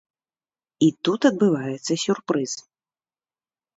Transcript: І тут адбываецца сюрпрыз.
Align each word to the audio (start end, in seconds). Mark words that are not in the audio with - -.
І 0.85 0.87
тут 1.09 1.21
адбываецца 1.31 2.01
сюрпрыз. 2.07 2.51